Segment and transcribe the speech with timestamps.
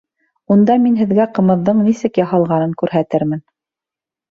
[0.53, 3.47] Унда мин һеҙгә ҡымыҙҙың нисек яһалғанын күрһәтермен.